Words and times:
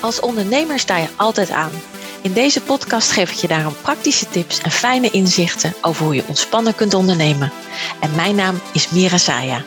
Als 0.00 0.20
ondernemer 0.20 0.78
sta 0.78 0.96
je 0.96 1.08
altijd 1.16 1.50
aan. 1.50 1.70
In 2.22 2.32
deze 2.32 2.60
podcast 2.60 3.10
geef 3.10 3.30
ik 3.30 3.36
je 3.36 3.48
daarom 3.48 3.74
praktische 3.82 4.28
tips 4.28 4.60
en 4.60 4.70
fijne 4.70 5.10
inzichten 5.10 5.74
over 5.80 6.04
hoe 6.04 6.14
je 6.14 6.24
ontspannen 6.26 6.74
kunt 6.74 6.94
ondernemen. 6.94 7.52
En 8.00 8.14
mijn 8.14 8.34
naam 8.34 8.60
is 8.72 8.90
Mira 8.90 9.18
Saya. 9.18 9.62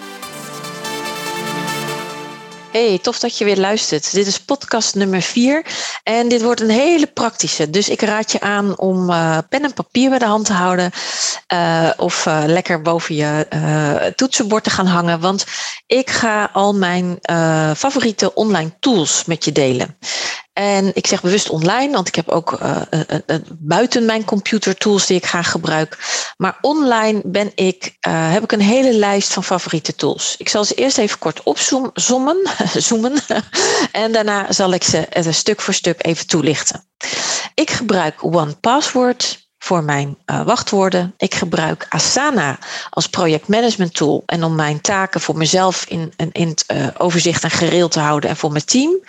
Hey, 2.73 2.99
tof 3.01 3.19
dat 3.19 3.37
je 3.37 3.45
weer 3.45 3.57
luistert. 3.57 4.13
Dit 4.13 4.27
is 4.27 4.39
podcast 4.39 4.95
nummer 4.95 5.21
4 5.21 5.65
en 6.03 6.27
dit 6.27 6.41
wordt 6.41 6.61
een 6.61 6.69
hele 6.69 7.07
praktische. 7.07 7.69
Dus 7.69 7.89
ik 7.89 8.01
raad 8.01 8.31
je 8.31 8.39
aan 8.39 8.77
om 8.77 9.09
uh, 9.09 9.37
pen 9.49 9.63
en 9.63 9.73
papier 9.73 10.09
bij 10.09 10.19
de 10.19 10.25
hand 10.25 10.45
te 10.45 10.53
houden 10.53 10.91
uh, 11.53 11.89
of 11.97 12.25
uh, 12.25 12.43
lekker 12.45 12.81
boven 12.81 13.15
je 13.15 14.13
toetsenbord 14.15 14.63
te 14.63 14.69
gaan 14.69 14.85
hangen. 14.85 15.19
Want 15.19 15.45
ik 15.87 16.09
ga 16.09 16.49
al 16.53 16.75
mijn 16.75 17.17
favoriete 17.75 18.33
online 18.33 18.71
tools 18.79 19.25
met 19.25 19.45
je 19.45 19.51
delen. 19.51 19.97
En 20.53 20.91
ik 20.93 21.07
zeg 21.07 21.21
bewust 21.21 21.49
online, 21.49 21.93
want 21.93 22.07
ik 22.07 22.15
heb 22.15 22.29
ook 22.29 22.59
uh, 22.61 22.81
uh, 22.91 23.35
buiten 23.59 24.05
mijn 24.05 24.25
computer 24.25 24.77
tools 24.77 25.05
die 25.05 25.17
ik 25.17 25.25
graag 25.25 25.51
gebruik. 25.51 25.97
Maar 26.37 26.57
online 26.61 27.21
ben 27.25 27.51
ik, 27.55 27.97
heb 28.09 28.43
ik 28.43 28.51
een 28.51 28.61
hele 28.61 28.93
lijst 28.93 29.33
van 29.33 29.43
favoriete 29.43 29.95
tools. 29.95 30.35
Ik 30.37 30.49
zal 30.49 30.63
ze 30.63 30.73
eerst 30.73 30.97
even 30.97 31.19
kort 31.19 31.43
opzoomen, 31.43 32.49
zoomen, 32.73 33.13
en 33.91 34.11
daarna 34.11 34.51
zal 34.51 34.73
ik 34.73 34.83
ze 34.83 35.07
stuk 35.29 35.61
voor 35.61 35.73
stuk 35.73 36.05
even 36.05 36.27
toelichten. 36.27 36.85
Ik 37.53 37.71
gebruik 37.71 38.23
OnePassword 38.23 39.42
voor 39.63 39.83
mijn 39.83 40.17
uh, 40.25 40.45
wachtwoorden. 40.45 41.13
Ik 41.17 41.35
gebruik 41.35 41.85
Asana 41.89 42.57
als 42.89 43.07
projectmanagement 43.07 43.93
tool 43.93 44.23
en 44.25 44.43
om 44.43 44.55
mijn 44.55 44.81
taken 44.81 45.21
voor 45.21 45.37
mezelf 45.37 45.85
in, 45.85 46.13
in, 46.15 46.29
in 46.31 46.47
het 46.47 46.63
uh, 46.67 46.87
overzicht 46.97 47.43
en 47.43 47.49
gereel 47.49 47.87
te 47.87 47.99
houden 47.99 48.29
en 48.29 48.35
voor 48.35 48.51
mijn 48.51 48.65
team. 48.65 48.99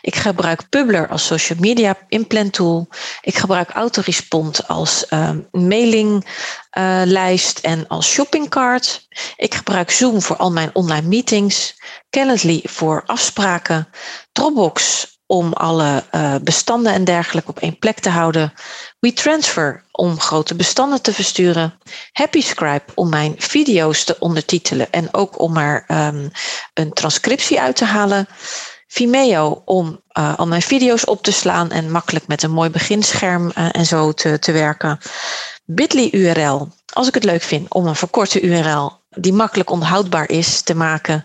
Ik 0.00 0.16
gebruik 0.16 0.68
Publer 0.68 1.08
als 1.08 1.26
social 1.26 1.58
media 1.60 1.96
inplan 2.08 2.50
tool. 2.50 2.88
Ik 3.20 3.38
gebruik 3.38 3.70
Autorespond 3.70 4.68
als 4.68 5.04
uh, 5.10 5.30
mailinglijst 5.50 7.58
en 7.58 7.88
als 7.88 8.10
shoppingcart. 8.10 9.06
Ik 9.36 9.54
gebruik 9.54 9.90
Zoom 9.90 10.22
voor 10.22 10.36
al 10.36 10.52
mijn 10.52 10.70
online 10.72 11.06
meetings. 11.06 11.76
Calendly 12.10 12.60
voor 12.64 13.02
afspraken. 13.06 13.88
Dropbox 14.32 15.06
om 15.26 15.52
alle 15.52 16.04
bestanden 16.42 16.92
en 16.92 17.04
dergelijke 17.04 17.50
op 17.50 17.58
één 17.58 17.78
plek 17.78 17.98
te 17.98 18.10
houden. 18.10 18.52
WeTransfer 19.00 19.84
om 19.90 20.20
grote 20.20 20.54
bestanden 20.54 21.02
te 21.02 21.12
versturen. 21.12 21.78
HappyScribe 22.12 22.84
om 22.94 23.08
mijn 23.08 23.34
video's 23.38 24.04
te 24.04 24.16
ondertitelen 24.18 24.90
en 24.90 25.14
ook 25.14 25.40
om 25.40 25.56
er 25.56 25.84
um, 25.88 26.30
een 26.74 26.92
transcriptie 26.92 27.60
uit 27.60 27.76
te 27.76 27.84
halen. 27.84 28.26
Vimeo 28.86 29.62
om 29.64 30.00
uh, 30.18 30.38
al 30.38 30.46
mijn 30.46 30.62
video's 30.62 31.08
op 31.08 31.22
te 31.22 31.32
slaan 31.32 31.70
en 31.70 31.90
makkelijk 31.90 32.26
met 32.26 32.42
een 32.42 32.50
mooi 32.50 32.70
beginscherm 32.70 33.52
uh, 33.54 33.68
en 33.72 33.86
zo 33.86 34.12
te, 34.12 34.38
te 34.38 34.52
werken. 34.52 34.98
Bitly 35.64 36.08
URL, 36.12 36.68
als 36.92 37.08
ik 37.08 37.14
het 37.14 37.24
leuk 37.24 37.42
vind 37.42 37.74
om 37.74 37.86
een 37.86 37.96
verkorte 37.96 38.40
URL 38.40 39.00
die 39.10 39.32
makkelijk 39.32 39.70
onthoudbaar 39.70 40.30
is 40.30 40.60
te 40.60 40.74
maken 40.74 41.24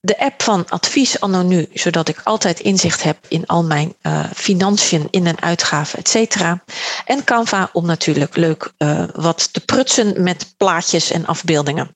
de 0.00 0.18
app 0.18 0.42
van 0.42 0.68
Advies 0.68 1.20
Anonu, 1.20 1.68
zodat 1.72 2.08
ik 2.08 2.20
altijd 2.24 2.60
inzicht 2.60 3.02
heb 3.02 3.16
in 3.28 3.46
al 3.46 3.64
mijn 3.64 3.94
uh, 4.02 4.24
financiën, 4.34 5.08
in- 5.10 5.26
en 5.26 5.40
uitgaven, 5.40 5.98
et 5.98 6.08
cetera. 6.08 6.64
En 7.04 7.24
Canva 7.24 7.70
om 7.72 7.86
natuurlijk 7.86 8.36
leuk 8.36 8.72
uh, 8.78 9.04
wat 9.14 9.52
te 9.52 9.60
prutsen 9.60 10.22
met 10.22 10.54
plaatjes 10.56 11.10
en 11.10 11.26
afbeeldingen. 11.26 11.94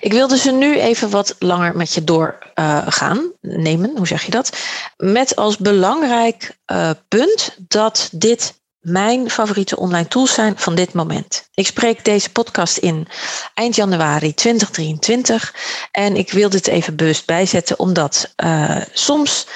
Ik 0.00 0.12
wilde 0.12 0.38
ze 0.38 0.50
nu 0.52 0.78
even 0.78 1.10
wat 1.10 1.34
langer 1.38 1.76
met 1.76 1.92
je 1.92 2.04
doorgaan 2.04 3.16
uh, 3.18 3.56
nemen, 3.56 3.96
hoe 3.96 4.06
zeg 4.06 4.22
je 4.22 4.30
dat? 4.30 4.56
Met 4.96 5.36
als 5.36 5.56
belangrijk 5.56 6.56
punt 7.08 7.56
dat 7.68 8.08
dit 8.12 8.54
mijn 8.86 9.30
favoriete 9.30 9.76
online 9.76 10.08
tools 10.08 10.34
zijn 10.34 10.58
van 10.58 10.74
dit 10.74 10.92
moment. 10.92 11.48
Ik 11.54 11.66
spreek 11.66 12.04
deze 12.04 12.30
podcast 12.30 12.76
in 12.76 13.08
eind 13.54 13.74
januari 13.74 14.34
2023 14.34 15.54
en 15.90 16.16
ik 16.16 16.32
wil 16.32 16.48
dit 16.48 16.66
even 16.66 16.96
bewust 16.96 17.26
bijzetten 17.26 17.78
omdat 17.78 18.34
uh, 18.44 18.80
soms 18.92 19.46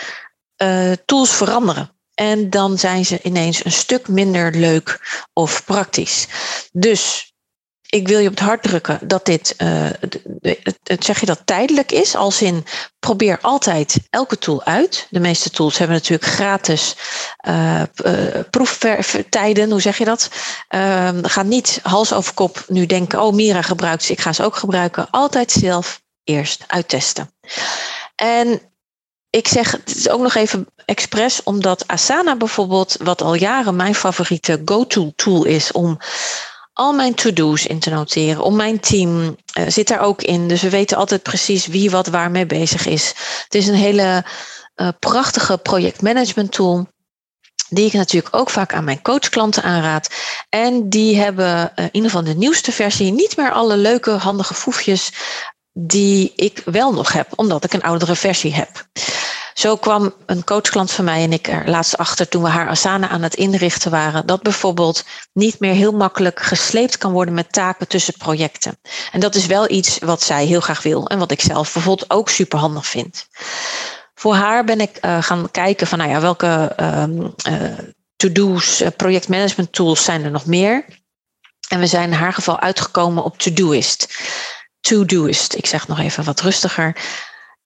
uh, 0.63 0.93
tools 1.05 1.31
veranderen. 1.31 1.91
En 2.15 2.51
dan 2.51 2.79
zijn 2.79 3.05
ze 3.05 3.19
ineens 3.23 3.65
een 3.65 3.73
stuk 3.73 4.09
minder 4.09 4.55
leuk 4.55 5.01
of 5.33 5.65
praktisch. 5.65 6.27
Dus 6.73 7.30
ik 7.91 8.09
wil 8.09 8.19
je 8.19 8.29
op 8.29 8.35
het 8.35 8.45
hart 8.45 8.63
drukken 8.63 8.99
dat 9.03 9.27
dit, 9.27 9.55
het, 10.83 11.05
zeg 11.05 11.21
je 11.21 11.27
dat, 11.27 11.41
tijdelijk 11.45 11.93
is. 11.93 12.15
Als 12.15 12.43
in, 12.43 12.65
probeer 12.99 13.39
altijd 13.41 13.97
elke 14.11 14.39
tool 14.39 14.65
uit. 14.65 15.07
De 15.11 15.21
meeste 15.21 15.51
tools 15.51 15.79
hebben 15.79 15.97
natuurlijk 15.97 16.31
gratis 16.31 16.97
uh, 17.49 17.83
uh, 18.05 18.41
proeftijden, 18.51 19.71
hoe 19.71 19.81
zeg 19.81 19.99
je 19.99 20.05
dat? 20.05 20.31
Uh, 20.75 21.09
ga 21.23 21.43
niet 21.43 21.81
hals 21.83 22.13
over 22.13 22.35
kop 22.35 22.65
nu 22.69 22.87
denken, 22.87 23.23
oh 23.23 23.35
Mira 23.35 23.63
gebruikt 23.63 24.03
ze, 24.03 24.13
ik 24.13 24.21
ga 24.21 24.33
ze 24.33 24.45
ook 24.45 24.57
gebruiken. 24.57 25.11
Altijd 25.11 25.53
zelf 25.53 26.03
eerst 26.25 26.65
uittesten. 26.67 27.35
En 28.15 28.61
ik 29.31 29.49
zeg 29.49 29.71
het 29.71 29.97
is 29.97 30.09
ook 30.09 30.21
nog 30.21 30.35
even 30.35 30.67
expres, 30.85 31.43
omdat 31.43 31.85
Asana 31.87 32.37
bijvoorbeeld, 32.37 32.97
wat 33.03 33.23
al 33.23 33.35
jaren 33.35 33.77
mijn 33.77 33.95
favoriete 33.95 34.63
go-to 34.65 35.13
tool 35.17 35.45
is 35.45 35.73
om 35.73 35.99
al 36.81 36.93
mijn 36.93 37.15
to-do's 37.15 37.67
in 37.67 37.79
te 37.79 37.91
noteren. 37.91 38.43
Om 38.43 38.57
mijn 38.57 38.81
team 38.81 39.37
uh, 39.59 39.65
zit 39.69 39.89
daar 39.89 40.01
ook 40.01 40.23
in. 40.23 40.49
Dus 40.49 40.63
we 40.63 40.71
weten 40.71 40.97
altijd 40.97 41.23
precies 41.23 41.67
wie 41.67 41.91
wat 41.91 42.07
waar 42.07 42.31
mee 42.31 42.47
bezig 42.47 42.87
is. 42.87 43.15
Het 43.45 43.55
is 43.55 43.67
een 43.67 43.75
hele 43.75 44.25
uh, 44.77 44.89
prachtige 44.99 45.59
projectmanagement 45.59 46.53
tool. 46.53 46.89
Die 47.69 47.87
ik 47.87 47.93
natuurlijk 47.93 48.37
ook 48.37 48.51
vaak 48.51 48.75
aan 48.75 48.85
mijn 48.85 49.03
coachklanten 49.03 49.63
aanraad. 49.63 50.09
En 50.49 50.89
die 50.89 51.17
hebben 51.17 51.73
uh, 51.77 51.85
in 51.85 51.89
ieder 51.93 52.11
geval 52.11 52.25
de 52.25 52.35
nieuwste 52.35 52.73
versie 52.73 53.13
niet 53.13 53.37
meer 53.37 53.53
alle 53.53 53.77
leuke, 53.77 54.11
handige 54.11 54.55
foefjes 54.55 55.13
die 55.73 56.33
ik 56.37 56.63
wel 56.65 56.93
nog 56.93 57.13
heb, 57.13 57.33
omdat 57.37 57.65
ik 57.65 57.73
een 57.73 57.83
oudere 57.83 58.17
versie 58.17 58.55
heb. 58.55 58.89
Zo 59.61 59.77
kwam 59.77 60.15
een 60.27 60.45
coachklant 60.45 60.91
van 60.91 61.05
mij 61.05 61.23
en 61.23 61.33
ik 61.33 61.49
er 61.49 61.69
laatst 61.69 61.97
achter 61.97 62.29
toen 62.29 62.43
we 62.43 62.49
haar 62.49 62.69
Asana 62.69 63.09
aan 63.09 63.23
het 63.23 63.35
inrichten 63.35 63.91
waren, 63.91 64.27
dat 64.27 64.43
bijvoorbeeld 64.43 65.05
niet 65.33 65.59
meer 65.59 65.75
heel 65.75 65.93
makkelijk 65.93 66.41
gesleept 66.43 66.99
kan 66.99 67.13
worden 67.13 67.35
met 67.35 67.53
taken 67.53 67.89
tussen 67.89 68.15
projecten. 68.19 68.79
En 69.13 69.21
dat 69.21 69.35
is 69.35 69.47
wel 69.47 69.71
iets 69.71 69.99
wat 69.99 70.23
zij 70.23 70.45
heel 70.45 70.61
graag 70.61 70.83
wil 70.83 71.07
en 71.09 71.19
wat 71.19 71.31
ik 71.31 71.41
zelf 71.41 71.73
bijvoorbeeld 71.73 72.11
ook 72.11 72.29
super 72.29 72.59
handig 72.59 72.87
vind. 72.87 73.29
Voor 74.15 74.35
haar 74.35 74.65
ben 74.65 74.81
ik 74.81 74.99
uh, 75.01 75.23
gaan 75.23 75.51
kijken 75.51 75.87
van 75.87 75.99
nou 75.99 76.11
ja, 76.11 76.21
welke 76.21 76.73
um, 76.81 77.35
uh, 77.49 77.79
to-do's, 78.17 78.81
uh, 78.81 78.89
projectmanagement 78.97 79.73
tools 79.73 80.05
zijn 80.05 80.25
er 80.25 80.31
nog 80.31 80.47
meer. 80.47 80.85
En 81.69 81.81
we 81.81 81.87
zijn 81.87 82.13
in 82.13 82.19
haar 82.19 82.33
geval 82.33 82.61
uitgekomen 82.61 83.25
op 83.25 83.39
Todoist. 83.39 84.19
Todoist, 84.81 85.55
ik 85.55 85.67
zeg 85.67 85.89
nog 85.89 85.99
even 85.99 86.25
wat 86.25 86.41
rustiger. 86.41 86.97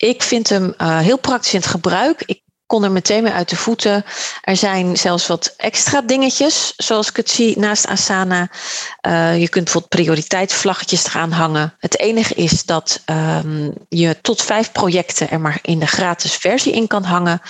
Ik 0.04 0.22
vind 0.22 0.48
hem 0.48 0.74
uh, 0.78 0.98
heel 0.98 1.18
praktisch 1.18 1.54
in 1.54 1.60
het 1.60 1.68
gebruik. 1.68 2.22
Ik 2.26 2.42
kon 2.66 2.84
er 2.84 2.90
meteen 2.90 3.22
mee 3.22 3.32
uit 3.32 3.48
de 3.48 3.56
voeten. 3.56 4.04
Er 4.40 4.56
zijn 4.56 4.96
zelfs 4.96 5.26
wat 5.26 5.54
extra 5.56 6.00
dingetjes, 6.00 6.72
zoals 6.76 7.08
ik 7.08 7.16
het 7.16 7.30
zie 7.30 7.58
naast 7.58 7.86
Asana. 7.86 8.50
Uh, 9.06 9.40
je 9.40 9.48
kunt 9.48 9.64
bijvoorbeeld 9.64 9.88
prioriteitsvlaggetjes 9.88 11.06
eraan 11.06 11.32
hangen. 11.32 11.74
Het 11.78 11.98
enige 11.98 12.34
is 12.34 12.64
dat 12.64 13.02
um, 13.06 13.72
je 13.88 14.20
tot 14.20 14.42
vijf 14.42 14.72
projecten 14.72 15.30
er 15.30 15.40
maar 15.40 15.58
in 15.62 15.78
de 15.78 15.86
gratis 15.86 16.34
versie 16.34 16.72
in 16.72 16.86
kan 16.86 17.04
hangen. 17.04 17.40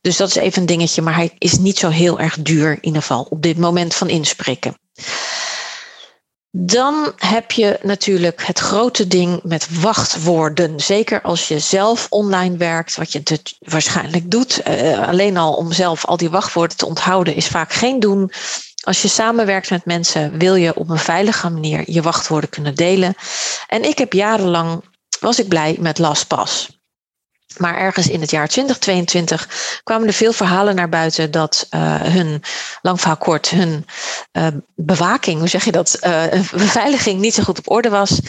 Dus 0.00 0.16
dat 0.16 0.28
is 0.28 0.36
even 0.36 0.60
een 0.60 0.66
dingetje, 0.66 1.02
maar 1.02 1.14
hij 1.14 1.34
is 1.38 1.58
niet 1.58 1.78
zo 1.78 1.88
heel 1.88 2.20
erg 2.20 2.36
duur 2.40 2.70
in 2.70 2.84
ieder 2.84 3.00
geval 3.00 3.26
op 3.30 3.42
dit 3.42 3.58
moment 3.58 3.94
van 3.94 4.08
inspreken. 4.08 4.76
Dan 6.50 7.12
heb 7.16 7.52
je 7.52 7.78
natuurlijk 7.82 8.46
het 8.46 8.58
grote 8.58 9.06
ding 9.06 9.40
met 9.42 9.80
wachtwoorden. 9.80 10.80
Zeker 10.80 11.22
als 11.22 11.48
je 11.48 11.58
zelf 11.58 12.06
online 12.10 12.56
werkt, 12.56 12.96
wat 12.96 13.12
je 13.12 13.40
waarschijnlijk 13.58 14.30
doet. 14.30 14.60
Uh, 14.68 15.08
alleen 15.08 15.36
al 15.36 15.54
om 15.54 15.72
zelf 15.72 16.04
al 16.04 16.16
die 16.16 16.30
wachtwoorden 16.30 16.76
te 16.76 16.86
onthouden 16.86 17.34
is 17.34 17.46
vaak 17.46 17.72
geen 17.72 18.00
doen. 18.00 18.32
Als 18.82 19.02
je 19.02 19.08
samenwerkt 19.08 19.70
met 19.70 19.84
mensen, 19.84 20.38
wil 20.38 20.54
je 20.54 20.74
op 20.74 20.88
een 20.90 20.98
veilige 20.98 21.50
manier 21.50 21.82
je 21.86 22.02
wachtwoorden 22.02 22.50
kunnen 22.50 22.74
delen. 22.74 23.14
En 23.66 23.82
ik 23.82 23.98
heb 23.98 24.12
jarenlang, 24.12 24.84
was 25.20 25.38
ik 25.38 25.48
blij 25.48 25.76
met 25.80 25.98
LastPass. 25.98 26.77
Maar 27.56 27.76
ergens 27.76 28.08
in 28.08 28.20
het 28.20 28.30
jaar 28.30 28.48
2022 28.48 29.80
kwamen 29.84 30.06
er 30.06 30.12
veel 30.12 30.32
verhalen 30.32 30.74
naar 30.74 30.88
buiten 30.88 31.30
dat 31.30 31.66
uh, 31.70 32.02
hun, 32.02 32.42
lang 32.82 33.00
verhaal 33.00 33.16
kort, 33.16 33.48
hun 33.50 33.86
uh, 34.32 34.46
bewaking, 34.74 35.38
hoe 35.38 35.48
zeg 35.48 35.64
je 35.64 35.72
dat, 35.72 35.98
uh, 36.00 36.24
beveiliging 36.50 37.20
niet 37.20 37.34
zo 37.34 37.42
goed 37.42 37.58
op 37.58 37.70
orde 37.70 37.88
was. 37.88 38.20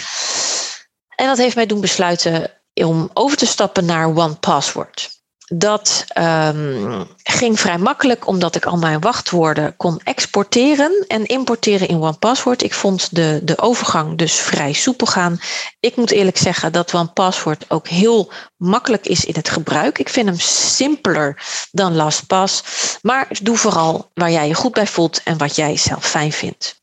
En 1.15 1.27
dat 1.27 1.37
heeft 1.37 1.55
mij 1.55 1.65
doen 1.65 1.81
besluiten 1.81 2.51
om 2.73 3.09
over 3.13 3.37
te 3.37 3.45
stappen 3.45 3.85
naar 3.85 4.07
OnePassword. 4.15 5.18
Dat 5.51 6.05
um, 6.17 7.07
ging 7.23 7.59
vrij 7.59 7.77
makkelijk 7.77 8.27
omdat 8.27 8.55
ik 8.55 8.65
al 8.65 8.77
mijn 8.77 8.99
wachtwoorden 8.99 9.75
kon 9.77 10.01
exporteren 10.03 11.05
en 11.07 11.25
importeren 11.25 11.87
in 11.87 12.01
OnePassword. 12.01 12.63
Ik 12.63 12.73
vond 12.73 13.15
de, 13.15 13.39
de 13.43 13.57
overgang 13.57 14.17
dus 14.17 14.35
vrij 14.35 14.73
soepel 14.73 15.07
gaan. 15.07 15.39
Ik 15.79 15.95
moet 15.95 16.11
eerlijk 16.11 16.37
zeggen 16.37 16.71
dat 16.71 16.93
OnePassword 16.93 17.65
ook 17.67 17.87
heel 17.87 18.31
makkelijk 18.57 19.07
is 19.07 19.25
in 19.25 19.33
het 19.35 19.49
gebruik. 19.49 19.99
Ik 19.99 20.09
vind 20.09 20.27
hem 20.27 20.39
simpeler 20.39 21.43
dan 21.71 21.95
LastPass. 21.95 22.63
Maar 23.01 23.27
doe 23.41 23.57
vooral 23.57 24.09
waar 24.13 24.31
jij 24.31 24.47
je 24.47 24.53
goed 24.53 24.73
bij 24.73 24.87
voelt 24.87 25.23
en 25.23 25.37
wat 25.37 25.55
jij 25.55 25.77
zelf 25.77 26.05
fijn 26.05 26.31
vindt. 26.31 26.81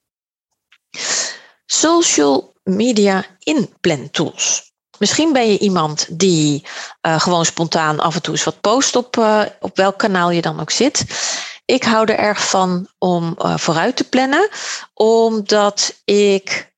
Social 1.66 2.54
media 2.62 3.24
inplan 3.38 4.10
tools. 4.10 4.74
Misschien 4.98 5.32
ben 5.32 5.50
je 5.52 5.58
iemand 5.58 6.06
die 6.10 6.66
uh, 7.02 7.20
gewoon 7.20 7.44
spontaan 7.44 8.00
af 8.00 8.14
en 8.14 8.22
toe 8.22 8.34
eens 8.34 8.44
wat 8.44 8.60
post 8.60 8.96
op, 8.96 9.16
uh, 9.16 9.40
op 9.60 9.76
welk 9.76 9.98
kanaal 9.98 10.30
je 10.30 10.42
dan 10.42 10.60
ook 10.60 10.70
zit. 10.70 11.04
Ik 11.64 11.84
hou 11.84 12.12
er 12.12 12.18
erg 12.18 12.48
van 12.48 12.88
om 12.98 13.36
uh, 13.38 13.56
vooruit 13.56 13.96
te 13.96 14.04
plannen, 14.04 14.48
omdat 14.94 16.00
ik 16.04 16.74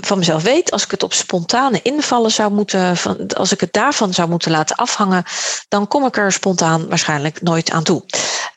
van 0.00 0.18
mezelf 0.18 0.42
weet, 0.42 0.70
als 0.70 0.84
ik 0.84 0.90
het 0.90 1.02
op 1.02 1.12
spontane 1.12 1.82
invallen 1.82 2.30
zou 2.30 2.52
moeten, 2.52 2.96
van, 2.96 3.26
als 3.26 3.52
ik 3.52 3.60
het 3.60 3.72
daarvan 3.72 4.14
zou 4.14 4.28
moeten 4.28 4.50
laten 4.50 4.76
afhangen, 4.76 5.24
dan 5.68 5.88
kom 5.88 6.06
ik 6.06 6.16
er 6.16 6.32
spontaan 6.32 6.88
waarschijnlijk 6.88 7.42
nooit 7.42 7.70
aan 7.70 7.82
toe. 7.82 8.02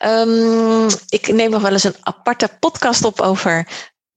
Um, 0.06 0.86
ik 1.08 1.32
neem 1.32 1.50
nog 1.50 1.62
wel 1.62 1.72
eens 1.72 1.84
een 1.84 1.96
aparte 2.00 2.50
podcast 2.60 3.04
op 3.04 3.20
over 3.20 3.66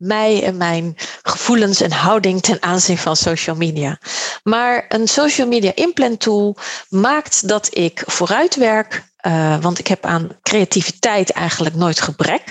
mij 0.03 0.43
en 0.43 0.57
mijn 0.57 0.95
gevoelens 1.21 1.81
en 1.81 1.91
houding 1.91 2.41
ten 2.41 2.61
aanzien 2.61 2.97
van 2.97 3.15
social 3.15 3.55
media. 3.55 3.99
Maar 4.43 4.85
een 4.89 5.07
social 5.07 5.47
media 5.47 5.71
implant 5.75 6.19
tool 6.19 6.57
maakt 6.89 7.47
dat 7.47 7.67
ik 7.77 8.03
vooruit 8.05 8.55
werk, 8.55 9.03
uh, 9.27 9.61
want 9.61 9.79
ik 9.79 9.87
heb 9.87 10.05
aan 10.05 10.29
creativiteit 10.41 11.31
eigenlijk 11.31 11.75
nooit 11.75 12.01
gebrek. 12.01 12.43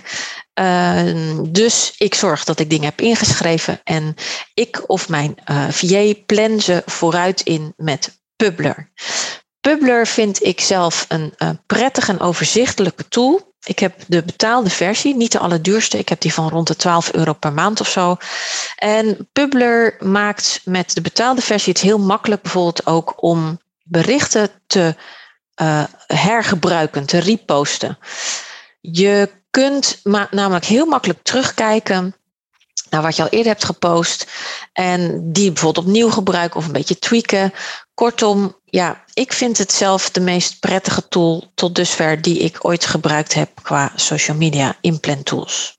Uh, 0.60 1.38
dus 1.48 1.94
ik 1.98 2.14
zorg 2.14 2.44
dat 2.44 2.60
ik 2.60 2.70
dingen 2.70 2.84
heb 2.84 3.00
ingeschreven 3.00 3.80
en 3.84 4.14
ik 4.54 4.82
of 4.86 5.08
mijn 5.08 5.34
uh, 5.50 5.64
eh, 5.64 5.72
VA 5.72 6.20
plan 6.26 6.60
ze 6.60 6.82
vooruit 6.86 7.40
in 7.40 7.74
met 7.76 8.20
Publer. 8.36 8.92
Publer 9.60 10.06
vind 10.06 10.44
ik 10.44 10.60
zelf 10.60 11.04
een, 11.08 11.32
een 11.36 11.60
prettige 11.66 12.12
en 12.12 12.20
overzichtelijke 12.20 13.08
tool. 13.08 13.51
Ik 13.64 13.78
heb 13.78 13.94
de 14.06 14.22
betaalde 14.22 14.70
versie, 14.70 15.16
niet 15.16 15.32
de 15.32 15.38
allerduurste. 15.38 15.98
Ik 15.98 16.08
heb 16.08 16.20
die 16.20 16.34
van 16.34 16.48
rond 16.48 16.66
de 16.66 16.76
12 16.76 17.12
euro 17.12 17.32
per 17.32 17.52
maand 17.52 17.80
of 17.80 17.88
zo. 17.88 18.16
En 18.76 19.28
Publer 19.32 19.96
maakt 19.98 20.60
met 20.64 20.94
de 20.94 21.00
betaalde 21.00 21.42
versie 21.42 21.72
het 21.72 21.82
heel 21.82 21.98
makkelijk 21.98 22.42
bijvoorbeeld 22.42 22.86
ook 22.86 23.22
om 23.22 23.60
berichten 23.82 24.50
te 24.66 24.96
uh, 25.62 25.84
hergebruiken, 26.06 27.06
te 27.06 27.18
reposten. 27.18 27.98
Je 28.80 29.30
kunt 29.50 30.00
namelijk 30.30 30.64
heel 30.64 30.86
makkelijk 30.86 31.22
terugkijken 31.22 32.16
naar 32.90 33.02
wat 33.02 33.16
je 33.16 33.22
al 33.22 33.28
eerder 33.28 33.52
hebt 33.52 33.64
gepost. 33.64 34.26
En 34.72 35.32
die 35.32 35.52
bijvoorbeeld 35.52 35.86
opnieuw 35.86 36.10
gebruiken 36.10 36.58
of 36.58 36.66
een 36.66 36.72
beetje 36.72 36.98
tweaken. 36.98 37.52
Kortom, 37.94 38.56
ja, 38.72 39.04
ik 39.14 39.32
vind 39.32 39.58
het 39.58 39.72
zelf 39.72 40.10
de 40.10 40.20
meest 40.20 40.60
prettige 40.60 41.08
tool 41.08 41.50
tot 41.54 41.74
dusver 41.74 42.22
die 42.22 42.38
ik 42.38 42.64
ooit 42.64 42.84
gebruikt 42.86 43.34
heb 43.34 43.50
qua 43.62 43.92
social 43.96 44.36
media 44.36 44.76
implant 44.80 45.24
tools. 45.24 45.78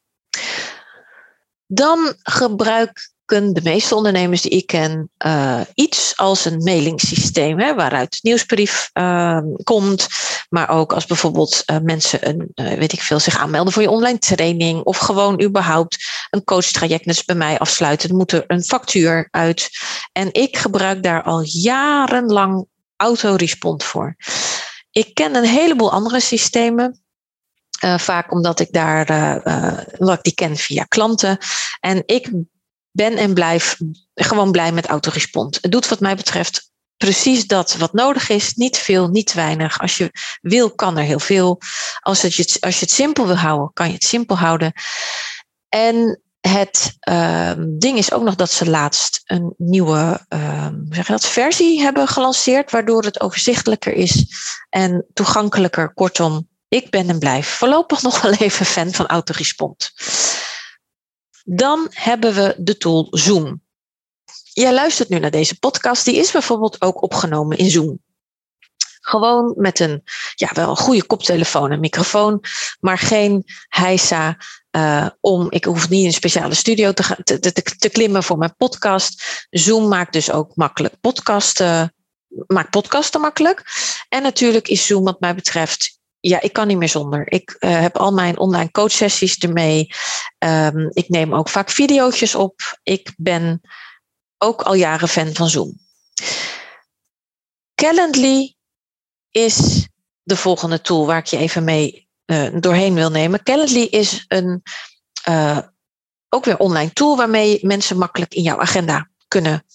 Dan 1.68 2.16
gebruik 2.24 3.12
de 3.26 3.60
meeste 3.64 3.96
ondernemers 3.96 4.42
die 4.42 4.52
ik 4.52 4.68
ken 4.68 5.10
uh, 5.26 5.62
iets 5.74 6.14
als 6.18 6.46
een 6.46 6.58
mailingsysteem, 6.58 7.60
hè, 7.60 7.76
waaruit 7.76 8.20
nieuwsbrief 8.22 8.90
uh, 8.94 9.40
komt. 9.64 10.08
Maar 10.50 10.70
ook 10.70 10.94
als 10.94 11.06
bijvoorbeeld 11.06 11.64
uh, 11.66 11.78
mensen 11.78 12.30
een, 12.30 12.52
weet 12.78 12.94
ik 12.94 13.02
veel, 13.02 13.20
zich 13.20 13.38
aanmelden 13.38 13.74
voor 13.74 13.82
je 13.82 13.90
online 13.90 14.18
training. 14.18 14.84
Of 14.84 14.98
gewoon 14.98 15.42
überhaupt 15.42 15.98
een 16.30 16.44
coachtraject 16.44 17.06
net 17.06 17.24
bij 17.26 17.36
mij 17.36 17.60
afsluiten. 17.60 18.16
Moet 18.16 18.32
er 18.32 18.44
een 18.48 18.64
factuur 18.64 19.28
uit. 19.32 19.70
En 20.12 20.34
ik 20.34 20.58
gebruik 20.58 21.04
daar 21.04 21.24
al 21.24 21.42
jarenlang 21.44 22.68
autorespond 22.96 23.84
voor. 23.84 24.16
Ik 24.92 25.14
ken 25.14 25.36
een 25.36 25.46
heleboel 25.46 25.92
andere 25.92 26.20
systemen. 26.20 27.04
Uh, 27.84 27.98
vaak 27.98 28.32
omdat 28.32 28.60
ik 28.60 28.72
daar 28.72 29.12
uh, 29.12 29.80
uh, 30.00 30.10
ik 30.12 30.24
die 30.24 30.34
ken 30.34 30.56
via 30.56 30.84
klanten. 30.84 31.38
En 31.80 32.04
ik 32.06 32.32
ben 32.92 33.18
en 33.18 33.34
blijf 33.34 33.78
gewoon 34.14 34.52
blij 34.52 34.72
met 34.72 34.86
autorespond. 34.86 35.58
Het 35.62 35.72
doet 35.72 35.88
wat 35.88 36.00
mij 36.00 36.16
betreft 36.16 36.72
precies 36.98 37.48
dat 37.48 37.76
wat 37.76 37.94
nodig 37.94 38.30
is. 38.30 38.54
Niet 38.54 38.78
veel, 38.78 39.08
niet 39.08 39.34
weinig. 39.34 39.80
Als 39.80 39.98
je 39.98 40.12
wil, 40.42 40.76
kan 40.76 40.98
er 40.98 41.04
heel 41.04 41.20
veel. 41.20 41.62
Als, 42.00 42.22
het, 42.22 42.58
als 42.60 42.80
je 42.80 42.86
het 42.86 42.92
simpel 42.94 43.28
wil 43.28 43.36
houden, 43.36 43.74
kan 43.74 43.88
je 43.88 43.94
het 43.94 44.04
simpel 44.04 44.38
houden. 44.38 44.74
En 45.70 46.23
het 46.48 46.98
uh, 47.10 47.52
ding 47.58 47.98
is 47.98 48.12
ook 48.12 48.24
nog 48.24 48.36
dat 48.36 48.52
ze 48.52 48.70
laatst 48.70 49.22
een 49.26 49.54
nieuwe 49.58 50.26
uh, 50.30 50.68
zeg 50.90 51.06
je 51.06 51.12
dat, 51.12 51.26
versie 51.26 51.82
hebben 51.82 52.08
gelanceerd, 52.08 52.72
waardoor 52.72 53.04
het 53.04 53.22
overzichtelijker 53.22 53.94
is 53.94 54.26
en 54.70 55.06
toegankelijker. 55.14 55.94
Kortom, 55.94 56.50
ik 56.68 56.90
ben 56.90 57.10
en 57.10 57.20
blijf 57.20 57.48
voorlopig 57.48 58.02
nog 58.08 58.22
wel 58.22 58.34
even 58.34 58.66
fan 58.66 58.92
van 58.92 59.08
Autorespond. 59.08 59.92
Dan 61.44 61.88
hebben 61.90 62.34
we 62.34 62.56
de 62.58 62.78
tool 62.78 63.08
Zoom. 63.10 63.62
Jij 64.54 64.74
luistert 64.74 65.10
nu 65.10 65.20
naar 65.20 65.32
deze 65.32 65.60
podcast, 65.60 66.06
die 66.06 66.16
is 66.16 66.32
bijvoorbeeld 66.32 66.82
ook 66.82 67.02
opgenomen 67.02 67.58
in 67.58 67.70
Zoom. 67.70 68.03
Gewoon 69.06 69.54
met 69.58 69.80
een, 69.80 70.04
ja, 70.36 70.50
wel 70.54 70.70
een 70.70 70.78
goede 70.78 71.06
koptelefoon 71.06 71.72
en 71.72 71.80
microfoon, 71.80 72.44
maar 72.80 72.98
geen 72.98 73.44
heisa 73.68 74.38
uh, 74.72 75.08
om, 75.20 75.48
ik 75.50 75.66
hoef 75.66 75.90
niet 75.90 76.00
in 76.00 76.06
een 76.06 76.14
speciale 76.14 76.54
studio 76.54 76.92
te, 76.92 77.18
te, 77.24 77.40
te, 77.40 77.52
te, 77.62 77.90
klimmen 77.90 78.24
voor 78.24 78.38
mijn 78.38 78.56
podcast. 78.58 79.46
Zoom 79.50 79.88
maakt 79.88 80.14
dus 80.14 80.32
ook 80.32 80.56
makkelijk 80.56 80.96
podcasten, 81.02 81.94
maakt 82.48 82.70
podcasten 82.70 83.22
makkelijk. 83.22 83.64
En 84.10 84.22
natuurlijk 84.22 84.68
is 84.68 84.86
Zoom 84.86 85.04
wat 85.04 85.20
mij 85.20 85.36
betreft 85.36 86.02
ja, 86.28 86.42
ik 86.42 86.54
kan 86.54 86.68
niet 86.68 86.78
meer 86.78 86.90
zonder. 86.90 87.32
Ik 87.32 87.56
uh, 87.60 87.80
heb 87.80 87.98
al 87.98 88.14
mijn 88.14 88.38
online 88.38 88.72
coachsessies 88.72 89.38
ermee. 89.38 89.88
Um, 90.38 90.90
ik 90.94 91.10
neem 91.10 91.34
ook 91.34 91.50
vaak 91.50 91.70
video's 91.70 92.36
op. 92.36 92.80
Ik 92.84 93.14
ben 93.18 93.62
ook 94.38 94.62
al 94.62 94.74
jaren 94.74 95.08
fan 95.08 95.34
van 95.34 95.50
Zoom. 95.50 95.80
Calendly 97.76 98.56
is 99.34 99.88
de 100.24 100.36
volgende 100.36 100.82
tool 100.82 101.06
waar 101.06 101.18
ik 101.18 101.26
je 101.26 101.38
even 101.38 101.64
mee 101.64 102.08
uh, 102.26 102.48
doorheen 102.60 102.94
wil 102.94 103.10
nemen. 103.10 103.44
Calendly 103.44 103.82
is 103.82 104.26
een 104.28 104.64
uh, 105.30 105.58
ook 106.30 106.46
weer 106.46 106.58
online 106.58 106.94
tool 106.94 107.18
waarmee 107.18 107.60
mensen 107.62 107.98
makkelijk 107.98 108.34
in 108.34 108.42
jouw 108.42 108.60
agenda 108.60 109.10
kunnen 109.28 109.66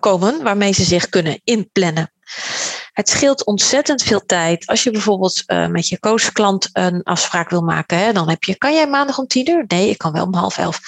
komen, 0.00 0.42
waarmee 0.42 0.72
ze 0.72 0.84
zich 0.84 1.08
kunnen 1.08 1.40
inplannen. 1.44 2.12
Het 2.92 3.08
scheelt 3.08 3.44
ontzettend 3.44 4.02
veel 4.02 4.26
tijd. 4.26 4.66
Als 4.66 4.82
je 4.82 4.90
bijvoorbeeld 4.90 5.44
met 5.46 5.88
je 5.88 5.98
coachklant 5.98 6.68
een 6.72 7.02
afspraak 7.02 7.50
wil 7.50 7.60
maken, 7.62 7.98
hè, 7.98 8.12
dan 8.12 8.28
heb 8.28 8.44
je, 8.44 8.56
kan 8.56 8.74
jij 8.74 8.88
maandag 8.88 9.18
om 9.18 9.26
tien 9.26 9.50
uur? 9.50 9.64
Nee, 9.66 9.88
ik 9.88 9.98
kan 9.98 10.12
wel 10.12 10.24
om 10.24 10.34
half 10.34 10.58
elf. 10.58 10.80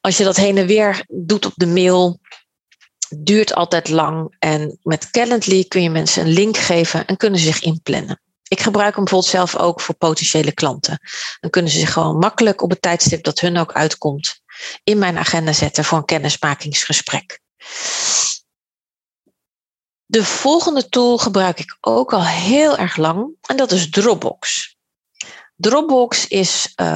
Als 0.00 0.16
je 0.16 0.24
dat 0.24 0.36
heen 0.36 0.56
en 0.56 0.66
weer 0.66 1.04
doet 1.08 1.46
op 1.46 1.52
de 1.54 1.66
mail, 1.66 2.20
duurt 3.16 3.54
altijd 3.54 3.88
lang. 3.88 4.36
En 4.38 4.78
met 4.82 5.10
Calendly 5.10 5.64
kun 5.64 5.82
je 5.82 5.90
mensen 5.90 6.22
een 6.22 6.32
link 6.32 6.56
geven 6.56 7.06
en 7.06 7.16
kunnen 7.16 7.38
ze 7.40 7.46
zich 7.46 7.60
inplannen. 7.60 8.20
Ik 8.48 8.60
gebruik 8.60 8.94
hem 8.94 9.04
bijvoorbeeld 9.04 9.32
zelf 9.32 9.56
ook 9.56 9.80
voor 9.80 9.94
potentiële 9.94 10.52
klanten. 10.52 11.00
Dan 11.40 11.50
kunnen 11.50 11.70
ze 11.70 11.78
zich 11.78 11.92
gewoon 11.92 12.18
makkelijk 12.18 12.62
op 12.62 12.70
het 12.70 12.82
tijdstip 12.82 13.24
dat 13.24 13.40
hun 13.40 13.58
ook 13.58 13.72
uitkomt 13.72 14.40
in 14.84 14.98
mijn 14.98 15.18
agenda 15.18 15.52
zetten 15.52 15.84
voor 15.84 15.98
een 15.98 16.04
kennismakingsgesprek. 16.04 17.40
De 20.06 20.24
volgende 20.24 20.88
tool 20.88 21.18
gebruik 21.18 21.58
ik 21.58 21.76
ook 21.80 22.12
al 22.12 22.24
heel 22.24 22.76
erg 22.76 22.96
lang 22.96 23.36
en 23.40 23.56
dat 23.56 23.72
is 23.72 23.90
Dropbox. 23.90 24.76
Dropbox 25.60 26.28
is, 26.28 26.72
uh, 26.80 26.86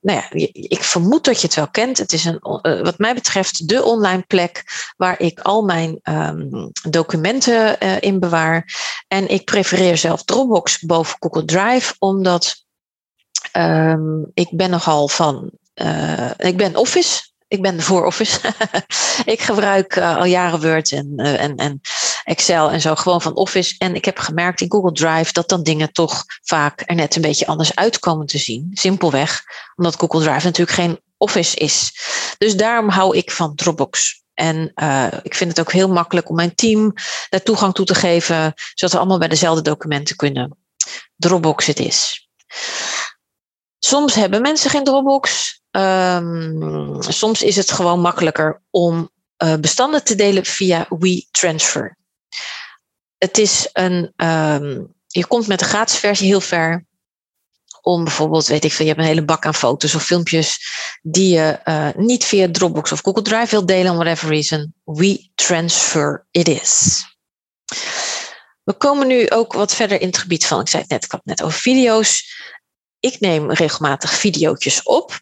nou 0.00 0.18
ja, 0.18 0.28
ik 0.52 0.84
vermoed 0.84 1.24
dat 1.24 1.40
je 1.40 1.46
het 1.46 1.56
wel 1.56 1.68
kent. 1.68 1.98
Het 1.98 2.12
is 2.12 2.24
een, 2.24 2.38
uh, 2.62 2.82
wat 2.82 2.98
mij 2.98 3.14
betreft 3.14 3.68
de 3.68 3.84
online 3.84 4.22
plek 4.22 4.64
waar 4.96 5.20
ik 5.20 5.40
al 5.40 5.62
mijn 5.62 6.00
um, 6.02 6.70
documenten 6.88 7.76
uh, 7.82 8.00
in 8.00 8.20
bewaar. 8.20 8.74
En 9.08 9.28
ik 9.28 9.44
prefereer 9.44 9.96
zelf 9.96 10.22
Dropbox 10.24 10.78
boven 10.78 11.16
Google 11.20 11.44
Drive, 11.44 11.94
omdat 11.98 12.64
um, 13.56 14.30
ik 14.34 14.48
ben 14.50 14.70
nogal 14.70 15.08
van, 15.08 15.50
ik 16.36 16.56
ben 16.56 16.76
Office 16.76 17.28
ik 17.48 17.62
ben 17.62 17.82
voor 17.82 18.06
Office. 18.06 18.40
ik 19.24 19.40
gebruik 19.40 19.98
al 19.98 20.24
jaren 20.24 20.60
Word 20.60 20.92
en, 20.92 21.16
en, 21.16 21.56
en 21.56 21.80
Excel 22.28 22.70
en 22.70 22.80
zo 22.80 22.94
gewoon 22.94 23.22
van 23.22 23.36
Office. 23.36 23.74
En 23.78 23.94
ik 23.94 24.04
heb 24.04 24.18
gemerkt 24.18 24.60
in 24.60 24.70
Google 24.70 24.92
Drive 24.92 25.32
dat 25.32 25.48
dan 25.48 25.62
dingen 25.62 25.92
toch 25.92 26.24
vaak 26.42 26.82
er 26.86 26.94
net 26.94 27.16
een 27.16 27.22
beetje 27.22 27.46
anders 27.46 27.74
uitkomen 27.74 28.26
te 28.26 28.38
zien. 28.38 28.70
Simpelweg, 28.72 29.42
omdat 29.76 29.96
Google 29.96 30.20
Drive 30.20 30.44
natuurlijk 30.44 30.76
geen 30.76 31.00
Office 31.16 31.56
is. 31.56 31.92
Dus 32.38 32.56
daarom 32.56 32.88
hou 32.88 33.16
ik 33.16 33.30
van 33.30 33.54
Dropbox. 33.54 34.22
En 34.34 34.72
uh, 34.74 35.06
ik 35.22 35.34
vind 35.34 35.50
het 35.50 35.60
ook 35.60 35.72
heel 35.72 35.88
makkelijk 35.88 36.28
om 36.28 36.36
mijn 36.36 36.54
team 36.54 36.92
daar 37.28 37.42
toegang 37.42 37.74
toe 37.74 37.86
te 37.86 37.94
geven, 37.94 38.54
zodat 38.74 38.92
we 38.92 39.00
allemaal 39.00 39.18
bij 39.18 39.28
dezelfde 39.28 39.62
documenten 39.62 40.16
kunnen. 40.16 40.56
Dropbox 41.16 41.66
het 41.66 41.78
is. 41.78 42.28
Soms 43.78 44.14
hebben 44.14 44.42
mensen 44.42 44.70
geen 44.70 44.84
Dropbox. 44.84 45.56
Um, 45.70 47.02
soms 47.02 47.42
is 47.42 47.56
het 47.56 47.70
gewoon 47.70 48.00
makkelijker 48.00 48.62
om 48.70 49.10
uh, 49.44 49.54
bestanden 49.54 50.04
te 50.04 50.14
delen 50.14 50.44
via 50.44 50.86
WeTransfer. 50.88 51.97
Het 53.18 53.38
is 53.38 53.68
een, 53.72 54.12
um, 54.16 54.94
je 55.06 55.26
komt 55.26 55.46
met 55.46 55.58
de 55.58 55.64
gratis 55.64 55.98
versie 55.98 56.26
heel 56.26 56.40
ver 56.40 56.86
om 57.80 58.04
bijvoorbeeld, 58.04 58.46
weet 58.46 58.64
ik 58.64 58.72
veel, 58.72 58.84
je 58.84 58.90
hebt 58.90 59.02
een 59.02 59.08
hele 59.08 59.24
bak 59.24 59.46
aan 59.46 59.54
foto's 59.54 59.94
of 59.94 60.04
filmpjes 60.04 60.58
die 61.02 61.34
je 61.34 61.60
uh, 61.64 61.88
niet 61.96 62.24
via 62.24 62.50
Dropbox 62.50 62.92
of 62.92 63.00
Google 63.00 63.22
Drive 63.22 63.50
wilt 63.50 63.68
delen, 63.68 63.90
om 63.90 63.96
whatever 63.96 64.28
reason. 64.28 64.74
WeTransfer 64.84 66.26
it 66.30 66.48
is. 66.48 67.04
We 68.64 68.74
komen 68.74 69.06
nu 69.06 69.30
ook 69.30 69.52
wat 69.52 69.74
verder 69.74 70.00
in 70.00 70.06
het 70.06 70.18
gebied 70.18 70.46
van, 70.46 70.60
ik 70.60 70.68
zei 70.68 70.82
het 70.82 70.90
net, 70.90 71.04
ik 71.04 71.10
had 71.10 71.20
het 71.24 71.38
net 71.38 71.46
over 71.46 71.58
video's. 71.58 72.36
Ik 73.00 73.20
neem 73.20 73.52
regelmatig 73.52 74.10
video's 74.10 74.80
op. 74.84 75.20